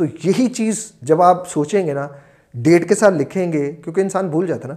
تو 0.00 0.28
یہی 0.28 0.46
چیز 0.46 0.92
جب 1.02 1.22
آپ 1.22 1.48
سوچیں 1.48 1.86
گے 1.86 1.92
نا، 1.92 2.08
ڈیٹ 2.54 2.88
کے 2.88 2.94
ساتھ 2.94 3.14
لکھیں 3.14 3.52
گے، 3.52 3.72
کیونکہ 3.72 4.00
انسان 4.00 4.28
بھول 4.28 4.46
جاتا 4.46 4.68
نا۔ 4.68 4.74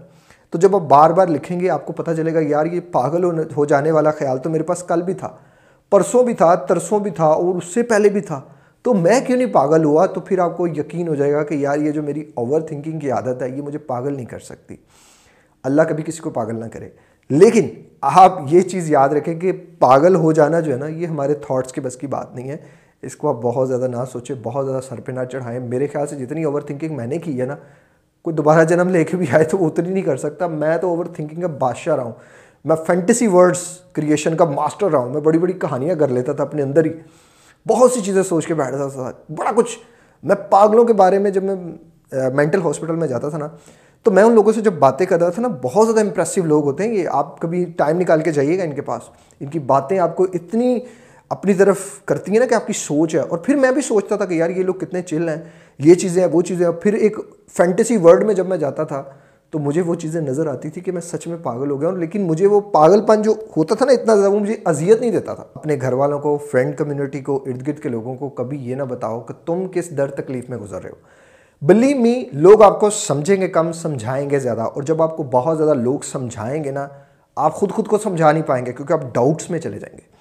تو 0.50 0.58
جب 0.58 0.76
آپ 0.76 0.82
بار 0.82 1.10
بار 1.10 1.28
لکھیں 1.28 1.60
گے، 1.60 1.70
آپ 1.70 1.86
کو 1.86 1.94
پتہ 1.94 2.12
چلے 2.18 2.34
گا، 2.34 2.40
یار 2.42 2.66
یہ 2.66 2.80
پاگل 2.92 3.40
ہو 3.58 3.66
جانے 3.66 3.92
والا 3.92 4.12
خیال 4.12 4.38
تو 4.38 4.50
میرے 4.50 4.64
پاس 4.64 4.84
کل 4.84 5.02
بھی 5.02 5.14
تھا۔ 5.14 5.30
پرسوں 5.90 6.24
بھی 6.24 6.34
تھا، 6.34 6.56
ترسوں 6.56 7.00
بھی 7.00 7.12
تھا 7.12 7.26
اور 7.26 7.56
اس 7.56 7.66
سے 7.66 7.84
پہلے 7.84 8.10
بھی 8.10 8.22
تھا۔ 8.22 8.42
تو 8.82 8.94
میں 8.94 9.20
کیوں 9.28 9.38
نہیں 9.38 9.54
پاگل 9.54 9.84
ہوا؟ 9.84 10.06
تو 10.06 10.22
پھر 10.22 10.40
آپ 10.40 10.58
کو 10.58 10.68
یقین 10.68 11.08
ہو 11.08 11.16
جائے 11.16 11.34
گا 11.34 11.44
کہ 11.44 11.54
یار 11.54 11.80
یہ 11.80 11.92
جو 11.92 12.04
میری 12.04 12.32
اوور 12.34 12.62
تھنکنگ 12.62 13.00
کی 13.00 13.12
عادت 13.12 13.42
ہے، 13.42 13.50
یہ 13.50 13.62
مجھے 13.62 13.80
پاگل 13.80 14.16
نہیں 14.16 14.26
کر 14.26 14.40
سکتی۔ 14.40 14.76
اللہ 15.64 15.82
کبھی 15.82 16.04
کسی 16.04 16.20
کو 16.20 16.30
پاگل 16.30 16.60
نہ 16.60 16.66
کرے۔ 16.66 16.90
لیکن 17.30 17.68
آپ 18.02 18.40
یہ 18.50 18.62
چیز 18.62 18.90
یاد 18.90 19.10
رکھیں 19.10 19.40
کہ 19.40 19.52
پاگل 19.80 20.16
ہو 20.16 20.32
جانا 20.32 20.60
جو 20.60 20.72
ہے 20.74 20.78
نا، 20.78 20.88
یہ 20.88 21.08
ہمارے 21.08 21.34
تھاٹس 21.34 21.72
کے 21.72 21.82
بس 21.82 21.96
کی 21.96 22.08
بات 22.08 22.36
نہیں 22.36 22.50
ہے۔ 22.50 22.83
اس 23.04 23.16
کو 23.16 23.30
آپ 23.30 23.36
بہت 23.42 23.68
زیادہ 23.68 23.88
نہ 23.88 23.98
سوچیں، 24.12 24.36
بہت 24.44 24.66
زیادہ 24.66 24.82
سر 24.82 25.00
پہ 25.00 25.12
نہ 25.12 25.20
چڑھائیں۔ 25.32 25.60
میرے 25.60 25.88
خیال 25.88 26.08
سے 26.08 26.16
جتنی 26.16 26.44
اوور 26.44 26.62
تھنکنگ 26.62 26.96
میں 26.96 27.08
نے 27.08 27.18
کی 27.18 27.42
ہے 27.42 27.46
نا، 27.46 27.56
کوئی 28.22 28.36
دوبارہ 28.36 28.64
جنم 28.64 28.90
لے 28.90 29.04
کے 29.04 29.18
بھی 29.18 29.26
آئے 29.34 29.44
تو 29.44 29.58
وہ 29.58 29.68
اتنی 29.68 29.90
نہیں 29.90 30.04
کر 30.04 30.18
سکتا۔ 30.18 30.48
میں 30.48 30.78
تو 30.78 30.88
اوور 30.88 31.06
تھنکنگ 31.06 31.42
کا 31.42 31.48
بادشاہ 31.48 31.96
رہا 31.96 32.04
ہوں۔ 32.04 32.12
میں 32.66 32.76
فینٹیسی 32.76 33.28
ورڈز 33.28 33.60
کریشن 33.94 34.38
کا 34.38 34.46
ماسٹر 34.46 34.90
رہا 34.90 35.00
ہوں۔ 35.00 35.10
میں 35.10 35.22
بڑی 35.22 35.40
بڑی 35.40 35.54
کہانیاں 35.54 35.96
کر 35.96 36.08
لیتا 36.08 36.34
تھا 36.34 36.44
اپنے 36.44 36.62
اندر 36.62 36.86
ہی۔ 36.86 36.90
بہت 37.68 37.92
سی 37.92 38.02
چیزیں 38.02 38.24
سوچ 38.24 38.48
کے 38.48 38.54
بیٹھتا 38.54 38.88
تھا۔ 38.88 39.12
بڑا 39.30 39.52
کچھ۔ 39.56 39.80
میں 40.24 40.36
پاگلوں 40.50 40.86
کے 40.86 40.94
بارے 40.94 41.20
میں 41.20 41.32
جب 41.32 41.44
میں 41.44 41.56
مینٹل 42.34 42.62
ہاسپٹل 42.62 42.96
میں 42.96 43.08
جاتا 43.08 43.30
تھا 43.30 43.38
نا، 43.38 43.48
تو 44.04 44.12
میں 44.12 44.24
ان 44.24 44.36
لوگوں 44.36 44.54
سے 44.54 44.62
جب 44.62 44.74
باتیں 44.74 45.06
کرتا 45.06 45.30
تھا 45.30 45.42
نا، 45.42 45.48
بہت 45.62 45.88
زیادہ 45.88 46.02
امپریسو 46.02 46.42
لوگ 46.42 46.64
ہوتے 46.64 46.84
ہیں۔ 46.84 46.96
یہ 46.96 47.08
آپ 47.12 47.40
کبھی 47.40 47.66
ٹائم 47.66 48.00
نکال 48.00 48.22
کے 48.22 48.32
جائیے 48.32 48.58
گا 48.58 48.64
ان 48.64 48.72
کے 48.72 48.82
پاس۔ 48.82 49.02
ان 49.40 49.48
کی 49.48 49.60
باتیں 49.60 50.00
آپ 50.00 50.16
کو 50.16 50.28
اتنی 50.34 50.80
اپنی 51.34 51.54
طرف 51.54 51.78
کرتی 52.06 52.32
ہیں 52.32 52.40
نا 52.40 52.46
کہ 52.46 52.54
آپ 52.54 52.68
کی 52.68 52.74
سوچ 52.74 53.16
ہے۔ 53.16 53.20
اور 53.20 53.38
پھر 53.38 53.56
میں 53.56 53.72
بھی 53.72 53.82
سوچتا 53.82 54.16
تھا 54.16 54.26
کہ 54.26 54.34
یار 54.34 54.50
یہ 54.50 54.64
لوگ 54.64 54.74
کتنے 54.74 55.02
چل 55.02 55.30
ہیں، 55.30 55.38
یہ 55.80 55.94
چیزیں 55.94 56.24
ہیں، 56.24 56.30
وہ 56.34 56.42
چیزیں 56.42 56.66
ہیں۔ 56.66 56.74
پھر 56.74 56.94
ایک 56.94 57.18
فینٹیسی 57.52 57.98
ورلڈ 57.98 58.24
میں 58.24 58.34
جب 58.34 58.48
میں 58.48 58.58
جاتا 58.58 58.84
تھا، 58.84 59.04
تو 59.50 59.60
مجھے 59.60 59.82
وہ 59.82 59.96
چیزیں 59.96 60.22
نظر 60.22 60.48
آتی 60.48 60.70
تھی 60.70 60.82
کہ 60.82 60.92
میں 60.92 61.02
سچ 61.02 61.28
میں 61.28 61.38
پاگل 61.44 61.72
ہو 61.72 61.82
گیا 61.82 61.90
ہوں۔ 61.90 61.98
لیکن 61.98 62.22
مجھے 62.22 62.48
وہ 62.48 62.62
پاگل 62.62 63.02
پن 63.02 63.22
جو 63.22 63.34
ہوتا 63.58 63.76
تھا 63.76 63.86
نا 63.86 63.92
اتنا 63.92 64.16
زیادہ، 64.16 64.34
وہ 64.34 64.40
مجھے 64.40 64.56
اذیت 64.66 65.02
نہیں 65.02 65.12
دیتا 65.12 65.34
تھا۔ 65.34 65.44
اپنے 65.54 65.78
گھر 65.82 65.94
والوں 65.94 66.20
کو 66.20 66.38
فرینڈ 66.38 66.78
کمیونٹی 66.78 67.20
کو، 67.20 67.44
ارد 67.48 67.68
گرد 67.68 67.80
کے 67.80 67.90
لوگوں 67.90 68.16
کو 68.16 68.30
کبھی 68.30 68.58
یہ 68.58 68.76
نہ 68.76 68.84
بتاؤ 68.84 69.20
کہ 69.20 69.34
تم 69.46 69.68
کس 69.68 69.98
در 69.98 70.08
تکلیف 70.08 70.50
میں 70.50 70.58
گزر 70.58 70.82
رہے 70.82 70.90
ہو۔ 70.90 70.96
بلی 71.66 71.94
می 71.94 72.24
لوگ 72.34 72.64
آپ 72.64 72.80
کو 72.80 72.90
سمجھیں 72.90 73.42
گے 73.42 73.48
کم، 73.48 73.72
سمجھائیں 73.72 74.30
گے 74.30 74.40
زیادہ۔ 74.40 74.62
اور 74.62 74.84
جب 74.84 75.02
آپ 75.02 75.18
کو 75.18 75.24
بہت 75.24 75.58
زیادہ 75.58 75.74
لوگ 75.74 76.00
سمجھائیں 76.00 76.64
گے 76.64 76.72
نا، 76.72 76.88
آپ 77.36 77.54
خود 77.54 77.72
خود 77.72 77.88
کو 77.88 77.98
سمجھا 77.98 78.32
نہیں 78.32 78.44
پائیں 78.44 78.66
گے 78.66 78.74
کیونکہ 78.74 78.94
آپ 78.94 79.02
ڈاؤٹس 79.14 79.50
میں 79.50 79.60
چلے 79.60 79.80
جائیں 79.80 79.98
گے۔ 79.98 80.13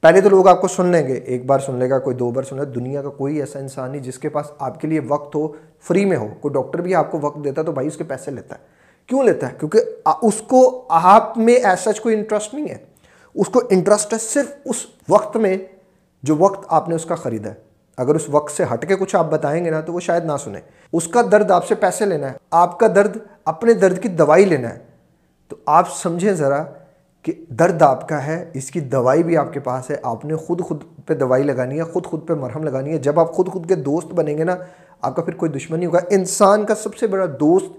پہلے 0.00 0.20
تو 0.20 0.28
لوگ 0.28 0.48
آپ 0.48 0.60
کو 0.60 0.68
سن 0.68 0.86
لیں 0.86 1.08
گے، 1.08 1.12
ایک 1.12 1.46
بار 1.46 1.58
سن 1.58 1.74
لے 1.74 1.90
گا، 1.90 1.98
کوئی 1.98 2.16
دو 2.16 2.30
بار 2.30 2.42
سن 2.42 2.56
لے 2.56 2.62
گا، 2.62 2.72
دنیا 2.74 3.02
کا 3.02 3.08
کوئی 3.08 3.40
ایسا 3.40 3.58
انسان 3.58 3.90
نہیں 3.90 4.02
جس 4.02 4.18
کے 4.18 4.28
پاس 4.28 4.46
آپ 4.58 4.80
کے 4.80 4.88
لیے 4.88 5.00
وقت 5.08 5.34
ہو، 5.34 5.48
فری 5.80 6.04
میں 6.04 6.16
ہو۔ 6.16 6.28
کوئی 6.40 6.54
ڈاکٹر 6.54 6.80
بھی 6.80 6.94
آپ 6.94 7.10
کو 7.10 7.18
وقت 7.20 7.44
دیتا 7.44 7.60
ہے 7.60 7.66
تو 7.66 7.72
بھائی 7.72 7.88
اس 7.88 7.96
کے 7.96 8.04
پیسے 8.04 8.30
لیتا 8.30 8.54
ہے۔ 8.54 8.60
کیوں 9.06 9.22
لیتا 9.22 9.48
ہے؟ 9.48 9.52
کیونکہ 9.58 9.80
اس 10.22 10.42
کو 10.48 10.84
آپ 10.88 11.38
میں 11.38 11.54
ایسا 11.54 11.90
کوئی 12.02 12.14
انٹرسٹ 12.14 12.54
نہیں 12.54 12.68
ہے۔ 12.68 12.76
اس 13.34 13.46
کو 13.46 13.60
انٹرسٹ 13.70 14.12
ہے 14.12 14.18
صرف 14.18 14.52
اس 14.64 14.76
وقت 15.08 15.36
میں 15.36 15.58
جو 16.22 16.36
وقت 16.36 16.66
آپ 16.68 16.88
نے 16.88 16.94
اس 16.94 17.04
کا 17.04 17.14
خریدا 17.14 17.50
ہے۔ 17.50 17.54
اگر 17.96 18.14
اس 18.14 18.28
وقت 18.28 18.56
سے 18.56 18.64
ہٹ 18.72 18.88
کے 18.88 18.96
کچھ 18.96 19.16
آپ 19.16 19.30
بتائیں 19.30 19.64
گے 19.64 19.70
نا 19.70 19.80
تو 19.80 19.92
وہ 19.92 20.00
شاید 20.00 20.24
نہ 20.24 20.32
سنیں۔ 20.44 20.60
اس 20.92 21.08
کا 21.08 21.22
درد 21.32 21.50
آپ 21.50 21.66
سے 21.66 21.74
پیسے 21.74 22.06
لینا 22.06 22.26
ہے۔ 22.26 22.36
آپ 22.50 22.78
کا 22.78 22.86
درد 22.86 23.16
اپنے 23.44 23.72
درد 23.72 24.02
کی 24.02 24.08
دوائی 24.08 24.44
لینا 24.44 24.74
ہے۔ 24.74 24.78
تو 25.48 25.56
آپ 25.66 25.96
سمجھیں 25.96 26.32
ذرا 26.32 26.64
کہ 27.22 27.32
درد 27.48 27.82
آپ 27.82 28.08
کا 28.08 28.26
ہے، 28.26 28.50
اس 28.54 28.70
کی 28.70 28.80
دوائی 28.80 29.22
بھی 29.22 29.36
آپ 29.36 29.52
کے 29.52 29.60
پاس 29.60 29.90
ہے، 29.90 29.96
آپ 30.02 30.24
نے 30.24 30.36
خود 30.36 30.60
خود 30.60 30.82
پہ 31.06 31.14
دوائی 31.14 31.42
لگانی 31.42 31.78
ہے، 31.78 31.82
خود 31.82 32.06
خود 32.06 32.28
پہ 32.28 32.34
مرہم 32.34 32.62
لگانی 32.62 32.92
ہے۔ 32.92 32.98
جب 32.98 33.20
آپ 33.20 33.32
خود 33.32 33.48
خود 33.48 33.68
کے 33.68 33.74
دوست 33.74 34.06
بنیں 34.06 34.38
گے 34.38 34.44
نا، 34.44 34.56
آپ 35.00 35.16
کا 35.16 35.22
پھر 35.22 35.34
کوئی 35.34 35.50
دشمن 35.50 35.78
نہیں 35.78 35.86
ہوگا۔ 35.86 35.98
انسان 36.10 36.66
کا 36.66 36.74
سب 36.74 36.96
سے 36.96 37.06
بڑا 37.06 37.26
دوست 37.40 37.78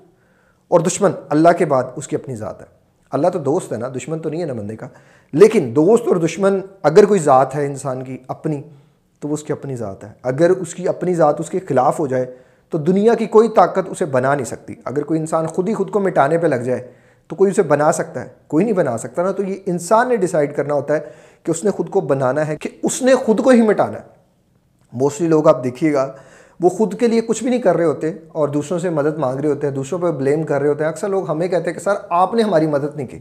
اور 0.67 0.79
دشمن 0.79 1.11
اللہ 1.29 1.49
کے 1.57 1.65
بعد 1.65 1.83
اس 1.95 2.07
کی 2.07 2.15
اپنی 2.15 2.35
ذات 2.35 2.61
ہے۔ 2.61 2.65
اللہ 3.11 3.27
تو 3.27 3.39
دوست 3.39 3.73
ہے 3.73 3.77
نا، 3.77 3.89
دشمن 3.89 4.19
تو 4.19 4.29
نہیں 4.29 4.41
ہے 4.41 4.45
نا 4.45 4.53
بندے 4.53 4.75
کا۔ 4.75 4.87
لیکن 5.33 5.71
دوست 5.75 6.07
اور 6.07 6.15
دشمن 6.15 6.61
اگر 6.83 7.05
کوئی 7.05 7.19
ذات 7.19 7.55
ہے 7.55 7.65
انسان 7.65 8.03
کی 8.03 8.17
اپنی، 8.27 8.61
تو 9.19 9.27
وہ 9.27 9.33
اس 9.33 9.43
کی 9.43 9.53
اپنی 9.53 9.75
ذات 9.75 10.03
ہے۔ 10.03 10.09
اگر 10.23 10.49
اس 10.49 10.75
کی 10.75 10.87
اپنی 10.87 11.13
ذات 11.13 11.39
اس 11.39 11.49
کے 11.49 11.59
خلاف 11.59 11.99
ہو 11.99 12.07
جائے، 12.07 12.35
تو 12.69 12.77
دنیا 12.77 13.13
کی 13.13 13.25
کوئی 13.25 13.49
طاقت 13.49 13.89
اسے 13.89 14.05
بنا 14.05 14.35
نہیں 14.35 14.45
سکتی۔ 14.45 14.75
اگر 14.85 15.03
کوئی 15.03 15.19
انسان 15.19 15.47
خود 15.47 15.69
ہی 15.69 15.73
خود 15.73 15.91
کو 15.91 15.99
مٹانے 15.99 16.37
پہ 16.37 16.47
لگ 16.47 16.55
جائے 16.55 17.00
تو 17.31 17.35
کوئی 17.35 17.51
اسے 17.51 17.63
بنا 17.63 17.91
سکتا 17.91 18.21
ہے۔ 18.21 18.29
کوئی 18.47 18.65
نہیں 18.65 18.75
بنا 18.75 18.97
سکتا 18.97 19.23
نا، 19.23 19.31
تو 19.31 19.43
یہ 19.43 19.55
انسان 19.65 20.09
نے 20.09 20.15
ڈیسائیڈ 20.15 20.55
کرنا 20.55 20.73
ہوتا 20.73 20.93
ہے 20.93 20.99
کہ 21.43 21.51
اس 21.51 21.63
نے 21.63 21.71
خود 21.71 21.89
کو 21.89 22.01
بنانا 22.01 22.47
ہے، 22.47 22.55
کہ 22.55 22.69
اس 22.83 23.01
نے 23.01 23.15
خود 23.15 23.43
کو 23.43 23.49
ہی 23.49 23.61
مٹانا 23.61 23.97
ہے۔ 23.97 24.03
موسٹلی 24.93 25.27
لوگ 25.27 25.47
آپ 25.47 25.63
دیکھیے 25.63 25.93
گا، 25.93 26.11
وہ 26.59 26.69
خود 26.69 26.99
کے 26.99 27.07
لیے 27.07 27.21
کچھ 27.21 27.43
بھی 27.43 27.49
نہیں 27.49 27.61
کر 27.61 27.75
رہے 27.75 27.85
ہوتے 27.85 28.11
اور 28.27 28.47
دوسروں 28.47 28.79
سے 28.79 28.89
مدد 28.89 29.17
مانگ 29.17 29.39
رہے 29.39 29.49
ہوتے 29.49 29.67
ہیں، 29.67 29.73
دوسروں 29.73 29.99
پہ 29.99 30.11
بلیم 30.11 30.43
کر 30.43 30.61
رہے 30.61 30.69
ہوتے 30.69 30.83
ہیں۔ 30.83 30.91
اکثر 30.91 31.09
لوگ 31.09 31.29
ہمیں 31.29 31.47
کہتے 31.47 31.69
ہیں 31.69 31.77
کہ 31.77 31.83
سر، 31.83 31.93
آپ 32.09 32.33
نے 32.33 32.41
ہماری 32.41 32.67
مدد 32.67 32.95
نہیں 32.95 33.07
کی۔ 33.07 33.19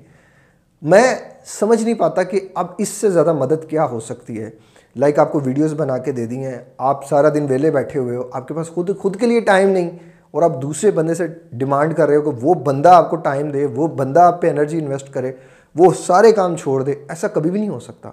میں 0.83 1.15
سمجھ 1.45 1.83
نہیں 1.83 1.95
پاتا 1.95 2.23
کہ 2.23 2.41
اب 2.55 2.67
اس 2.79 2.89
سے 2.89 3.11
زیادہ 3.11 3.33
مدد 3.33 3.69
کیا 3.69 3.85
ہو 3.85 4.01
سکتی 4.01 4.43
ہے۔ 4.43 4.51
لائک 4.97 5.19
آپ 5.19 5.33
کو 5.33 5.41
ویڈیوز 5.45 5.75
بنا 5.75 5.99
کے 5.99 6.13
دے 6.13 6.27
دی 6.27 6.45
ہیں، 6.45 6.59
آپ 6.79 7.09
سارا 7.09 7.29
دن 7.29 7.47
ویلے 7.49 7.71
بیٹھے 7.71 8.01
ہوئے 8.01 8.17
ہو، 8.17 8.23
آپ 8.33 8.49
کے 8.49 8.55
پاس 8.55 8.69
خود 8.69 8.99
خود 8.99 9.17
کے 9.17 9.27
لیے 9.27 9.41
ٹائم 9.41 9.69
نہیں۔ 9.69 9.91
اور 10.31 10.43
آپ 10.43 10.63
دوسرے 10.63 10.91
بندے 10.91 11.15
سے 11.15 11.27
ڈیمانڈ 11.53 11.95
کر 11.95 12.09
رہے 12.09 12.17
ہو 12.17 12.31
کہ 12.31 12.39
وہ 12.43 12.55
بندہ 12.55 12.89
آپ 12.89 13.11
کو 13.11 13.17
ٹائم 13.17 13.49
دے، 13.49 13.67
وہ 13.67 13.89
بندہ 13.89 14.21
آپ 14.21 14.43
پہ 14.43 14.51
انرجی 14.51 14.79
انویسٹ 14.79 15.13
کرے، 15.13 15.33
وہ 15.75 15.93
سارے 16.07 16.33
کام 16.33 16.57
چھوڑ 16.57 16.83
دے، 16.83 16.93
ایسا 16.93 17.29
کبھی 17.29 17.51
بھی 17.51 17.61
نہیں 17.61 17.71
ہو 17.71 17.81
سکتا۔ 17.81 18.11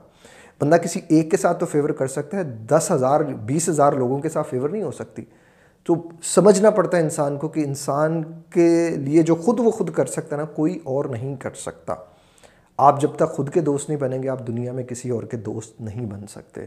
بندہ 0.62 0.76
کسی 0.76 1.00
ایک 1.08 1.32
کے 1.32 1.38
ساتھ 1.38 1.60
تو 1.60 1.66
فیور 1.66 1.90
کر 1.90 2.08
سکتا 2.08 2.38
ہے، 2.38 2.44
دس 2.44 2.92
ہزار، 2.92 3.22
بیس 3.22 3.70
ہزار 3.70 3.94
لوگوں 3.94 4.20
کے 4.20 4.30
ساتھ 4.30 4.50
فیور 4.50 4.70
نہیں 4.70 4.84
ہو 4.84 4.92
سکتی۔ 4.92 5.22
تو 5.84 5.96
سمجھنا 6.24 6.70
پڑتا 6.70 6.98
ہے 6.98 7.02
انسان 7.02 7.38
کو 7.38 7.48
کہ 7.48 7.64
انسان 7.66 8.24
کے 8.50 8.90
لیے 8.90 9.24
جو 9.24 9.36
خود 9.36 9.60
وہ 9.60 9.72
خود 9.72 9.90
کر 9.90 10.06
سکتا 10.06 10.36
ہے 10.36 10.42
نا، 10.42 10.48
کوئی 10.48 10.80
اور 10.84 11.06
نہیں 11.06 11.36
کر 11.36 11.50
سکتا۔ 11.56 11.96
آپ 12.78 13.02
جب 13.02 13.10
تک 13.16 13.30
خود 13.30 13.50
کے 13.50 13.62
دوست 13.62 13.90
نہیں 13.90 14.00
بنیں 14.00 14.24
گے، 14.24 14.30
آپ 14.30 14.48
دنیا 14.48 14.72
میں 14.72 14.84
کسی 14.84 15.10
اور 15.10 15.24
کے 15.24 15.38
دوست 15.38 15.82
نہیں 15.82 16.06
بن 16.06 16.28
سکتے۔ 16.28 16.62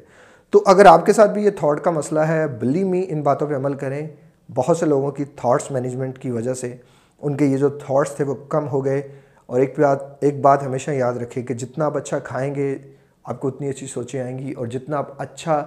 تو 0.50 0.62
اگر 0.66 0.86
آپ 0.86 1.06
کے 1.06 1.12
ساتھ 1.12 1.30
بھی 1.30 1.44
یہ 1.44 1.50
تھاٹ 1.50 1.80
کا 1.80 1.90
مسئلہ 1.90 2.20
ہے 2.20 2.46
بلی 2.46 2.84
می 2.84 3.04
ان 3.08 3.22
باتوں 3.22 3.46
پہ 3.46 3.54
عمل 3.54 3.74
کریں۔ 3.74 4.08
بہت 4.54 4.76
سے 4.76 4.86
لوگوں 4.86 5.10
کی 5.10 5.24
تھاٹس 5.24 5.70
مینجمنٹ 5.70 6.18
کی 6.18 6.30
وجہ 6.30 6.54
سے 6.54 6.76
ان 7.22 7.36
کے 7.36 7.44
یہ 7.44 7.56
جو 7.56 7.68
تھاٹس 7.68 8.10
تھے 8.10 8.24
وہ 8.24 8.34
کم 8.48 8.68
ہو 8.68 8.84
گئے 8.84 9.02
اور 9.46 9.60
ایک 9.60 9.78
بات 9.78 9.98
ایک 10.20 10.40
بات 10.40 10.62
ہمیشہ 10.62 10.90
یاد 10.90 11.12
رکھیں 11.12 11.42
کہ 11.42 11.54
جتنا 11.54 11.86
آپ 11.86 11.96
اچھا 11.96 12.18
کھائیں 12.18 12.54
گے، 12.54 12.78
آپ 13.24 13.40
کو 13.40 13.48
اتنی 13.48 13.68
اچھی 13.68 13.86
سوچیں 13.86 14.20
آئیں 14.20 14.38
گی 14.38 14.52
اور 14.52 14.66
جتنا 14.66 14.96
آپ 14.96 15.22
اچھا 15.22 15.64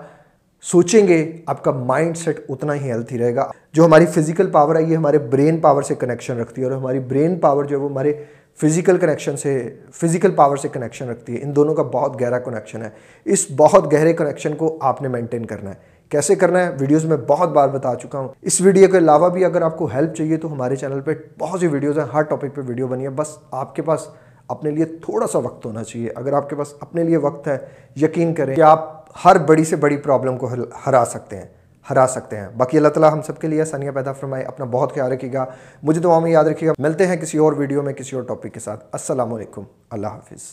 سوچیں 0.62 1.08
گے، 1.08 1.32
آپ 1.46 1.63
کا 1.63 1.72
مائنڈ 1.72 2.18
سیٹ 2.18 2.40
اتنا 2.50 2.75
ہی 2.75 2.80
ہیلتھی 2.80 3.18
رہے 3.18 3.36
گا۔ 3.36 3.52
جو 3.74 3.86
ہماری 3.86 4.06
فزیکل 4.06 4.50
پاور 4.50 4.75
ہے، 4.75 4.84
یہ 4.84 4.98
ہمارے 4.98 5.18
برین 5.18 5.58
پاور 5.58 5.82
سے 5.82 5.96
کنیکشن 5.96 6.40
رکھتی 6.40 6.62
ہے 6.62 6.68
اور 6.68 6.75
ہماری 6.75 7.00
برین 7.00 7.40
پاور 7.40 7.63
جو 7.63 7.78
ہے 7.78 7.82
وہ 7.82 7.90
ہمارے 7.90 8.13
فزیکل 8.62 8.98
کنیکشن 8.98 9.38
سے 9.38 9.75
فزیکل 9.94 10.32
پاور 10.32 10.58
سے 10.58 10.68
کنیکشن 10.68 11.10
رکھتی 11.10 11.38
ہے۔ 11.38 11.44
ان 11.44 11.56
دونوں 11.56 11.75
کا 11.75 11.84
بہت 11.84 12.22
گہرا 12.22 12.40
کنیکشن 12.40 12.82
ہے۔ 12.82 12.90
اس 13.25 13.48
بہت 13.58 13.94
گہرے 13.94 14.13
کنیکشن 14.13 14.56
کو 14.56 14.78
آپ 14.82 15.02
نے 15.02 15.08
مینٹین 15.08 15.46
کرنا 15.46 15.70
ہے۔ 15.70 15.92
کیسے 16.10 16.36
کرنا 16.36 16.60
ہے 16.60 16.75
ویڈیوز 16.79 17.05
میں 17.05 17.17
بہت 17.27 17.50
بار 17.50 17.69
بتا 17.69 17.95
چکا 17.95 18.19
ہوں۔ 18.19 18.27
اس 18.41 18.62
ویڈیو 18.62 18.88
کے 18.88 18.98
علاوہ 18.98 19.29
بھی 19.29 19.45
اگر 19.45 19.62
آپ 19.62 19.77
کو 19.77 19.86
ہیلپ 19.86 20.15
چاہیے 20.15 20.38
تو 20.38 20.53
ہمارے 20.53 20.75
چینل 20.75 21.01
پہ 21.01 21.12
بہت 21.39 21.60
سی 21.60 21.67
ویڈیوز 21.67 21.98
ہیں۔ 22.00 22.05
ہر 22.13 22.22
ٹاپک 22.22 22.55
پہ 22.55 22.62
ویڈیو 22.67 22.88
بنی 22.88 23.03
ہے۔ 23.03 23.10
بس 23.10 23.38
آپ 23.51 23.75
کے 23.75 23.81
پاس 23.81 24.07
اپنے 24.48 24.72
لیے 24.72 24.86
تھوڑا 24.86 25.27
سا 25.27 25.39
وقت 25.39 25.65
ہونا 25.65 25.83
چاہیے۔ 25.83 26.10
اگر 26.15 26.33
آپ 26.33 26.50
کے 26.50 26.55
پاس 26.55 26.74
اپنے 26.79 27.03
لیے 27.03 27.17
وقت 27.17 27.48
ہے، 27.48 27.57
یقین 27.95 28.33
کریں 28.33 28.55
کہ 28.55 28.62
آپ 28.62 29.03
ہر 29.25 29.38
بڑی 29.38 29.63
سے 29.63 29.75
بڑی 29.75 29.98
پرابلم 29.98 30.38
کو 30.38 30.50
ہرا 30.88 31.03
سکتے 31.07 31.38
ہیں۔ 31.38 31.45
ہرا 31.89 32.05
سکتے 32.10 32.38
ہیں۔ 32.38 32.48
باقی 32.57 32.77
اللہ 32.77 32.88
تعالیٰ 32.88 33.13
ہم 33.13 33.22
سب 33.22 33.39
کے 33.39 33.48
لیے 33.48 33.65
ثانیہ 33.65 33.91
پیدا 33.91 34.12
فرمائے۔ 34.12 34.43
اپنا 34.43 34.65
بہت 34.65 34.93
خیال 34.93 35.12
رکھیے 35.12 35.33
گا۔ 35.33 35.45
مجھے 35.83 36.01
دعا 36.01 36.19
میں 36.19 36.31
یاد 36.31 36.45
رکھیے 36.45 36.69
گا۔ 36.69 36.74
ملتے 36.79 37.07
ہیں 37.07 37.15
کسی 37.15 37.38
اور 37.38 37.53
ویڈیو 37.53 37.81
میں 37.81 37.93
کسی 37.93 38.15
اور 38.15 38.24
ٹاپک 38.24 38.53
کے 38.53 38.60
ساتھ۔ 38.60 38.86
السلام 38.91 39.33
علیکم۔ 39.33 39.62
اللہ 39.89 40.07
حافظ۔ 40.07 40.43